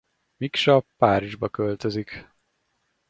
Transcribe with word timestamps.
Miksa 0.39 0.79
Párizsba 0.97 1.49
költözik. 1.49 2.27